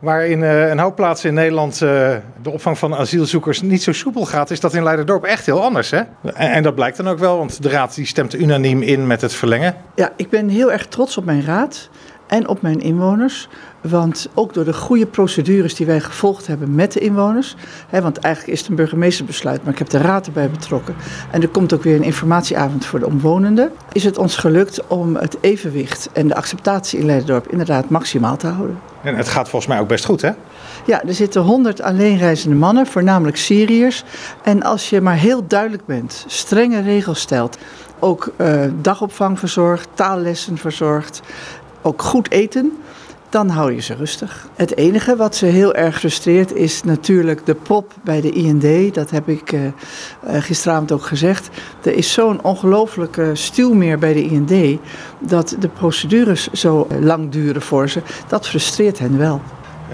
[0.00, 4.50] Waar in een hoop plaatsen in Nederland de opvang van asielzoekers niet zo soepel gaat,
[4.50, 5.90] is dat in Leiderdorp echt heel anders.
[5.90, 5.98] Hè?
[6.22, 9.20] En, en, dat blijkt dan ook wel, want de raad die stemt unaniem in met
[9.20, 9.74] het verlengen.
[9.94, 11.88] Ja, ik ben heel erg trots op mijn raad
[12.30, 13.48] en op mijn inwoners.
[13.80, 17.56] Want ook door de goede procedures die wij gevolgd hebben met de inwoners.
[17.88, 20.94] Hè, want eigenlijk is het een burgemeesterbesluit, maar ik heb de raad erbij betrokken.
[21.30, 23.72] En er komt ook weer een informatieavond voor de omwonenden.
[23.92, 28.46] Is het ons gelukt om het evenwicht en de acceptatie in Leiderdorp inderdaad maximaal te
[28.46, 28.78] houden.
[29.02, 30.30] En het gaat volgens mij ook best goed, hè?
[30.86, 34.04] Ja, er zitten 100 alleenreizende mannen, voornamelijk Syriërs.
[34.42, 37.58] En als je maar heel duidelijk bent, strenge regels stelt,
[37.98, 41.20] ook uh, dagopvang verzorgt, taallessen verzorgt,
[41.82, 42.72] ook goed eten,
[43.30, 44.48] dan hou je ze rustig.
[44.54, 48.94] Het enige wat ze heel erg frustreert is natuurlijk de pop bij de IND.
[48.94, 49.60] Dat heb ik uh,
[50.24, 51.48] gisteravond ook gezegd.
[51.82, 54.80] Er is zo'n ongelofelijke stuw meer bij de IND
[55.18, 58.02] dat de procedures zo lang duren voor ze.
[58.28, 59.40] Dat frustreert hen wel.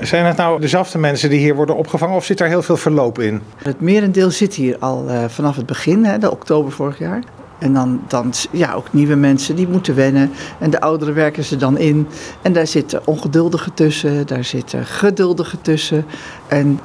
[0.00, 3.18] Zijn het nou dezelfde mensen die hier worden opgevangen of zit er heel veel verloop
[3.18, 3.42] in?
[3.62, 7.22] Het merendeel zit hier al uh, vanaf het begin, hè, de oktober vorig jaar.
[7.58, 10.32] En dan, dan ja, ook nieuwe mensen die moeten wennen.
[10.58, 12.08] En de ouderen werken ze dan in.
[12.42, 16.04] En daar zitten ongeduldigen tussen, daar zitten geduldigen tussen.
[16.46, 16.80] En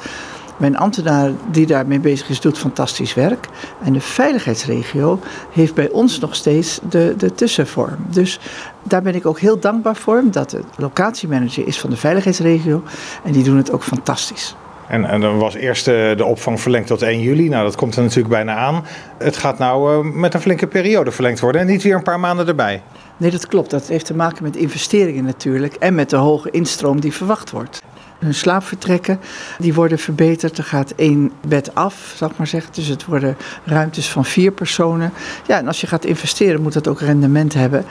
[0.57, 3.47] mijn ambtenaar die daarmee bezig is, doet fantastisch werk.
[3.83, 5.19] En de veiligheidsregio
[5.51, 7.97] heeft bij ons nog steeds de, de tussenvorm.
[8.09, 8.39] Dus
[8.83, 10.23] daar ben ik ook heel dankbaar voor.
[10.25, 12.83] Dat de locatiemanager is van de veiligheidsregio.
[13.23, 14.55] En die doen het ook fantastisch.
[14.91, 17.49] En, dan was eerst de, de, opvang verlengd tot 1 juli.
[17.49, 18.85] Nou, dat komt er natuurlijk bijna aan.
[19.17, 22.19] Het gaat nou uh, met een flinke periode verlengd worden en niet weer een paar
[22.19, 22.81] maanden erbij.
[23.17, 23.69] Nee, dat klopt.
[23.69, 27.81] Dat heeft te maken met investeringen natuurlijk en met de hoge instroom die verwacht wordt.
[28.21, 29.19] Hun slaapvertrekken
[29.59, 30.57] die worden verbeterd.
[30.57, 32.73] Er gaat één bed af, zal ik maar zeggen.
[32.73, 35.13] Dus het worden ruimtes van vier personen.
[35.47, 37.85] Ja, en als je gaat investeren moet dat ook rendement hebben.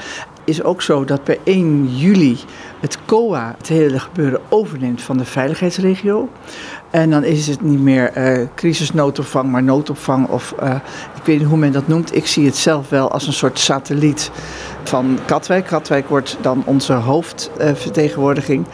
[0.44, 2.38] Is ook zo dat per 1 juli
[2.80, 6.28] het COA het hele gebeuren overneemt van de veiligheidsregio.
[6.90, 10.28] En dan is het niet meer uh, crisisnoodopvang, maar noodopvang.
[10.28, 10.74] Of uh,
[11.16, 12.16] ik weet niet hoe men dat noemt.
[12.16, 14.30] Ik zie het zelf wel als een soort satelliet
[14.84, 15.66] van Katwijk.
[15.66, 18.66] Katwijk wordt dan onze hoofdvertegenwoordiging.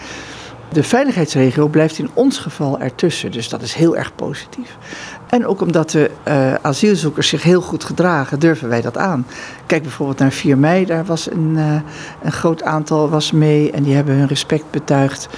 [0.68, 4.76] De veiligheidsregio blijft in ons geval ertussen, dus dat is heel erg positief.
[5.26, 9.26] En ook omdat de uh, asielzoekers zich heel goed gedragen, durven wij dat aan.
[9.66, 11.80] Kijk bijvoorbeeld naar 4 mei, daar was een, uh,
[12.22, 15.28] een groot aantal was mee en die hebben hun respect betuigd.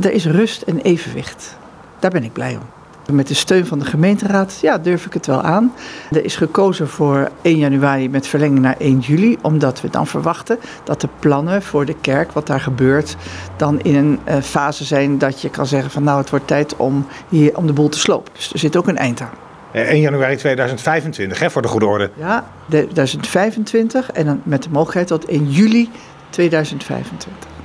[0.00, 1.56] Er is rust en evenwicht.
[1.98, 2.79] Daar ben ik blij om.
[3.12, 5.72] Met de steun van de gemeenteraad, ja, durf ik het wel aan.
[6.10, 10.58] Er is gekozen voor 1 januari met verlenging naar 1 juli, omdat we dan verwachten
[10.84, 13.16] dat de plannen voor de kerk, wat daar gebeurt,
[13.56, 16.76] dan in een uh, fase zijn dat je kan zeggen van nou, het wordt tijd
[16.76, 18.32] om, hier, om de boel te slopen.
[18.34, 19.30] Dus er zit ook een eind aan.
[19.72, 22.10] 1 januari 2025, hè, voor de goede orde.
[22.16, 25.90] Ja, 2025 en dan met de mogelijkheid tot 1 juli
[26.30, 27.59] 2025.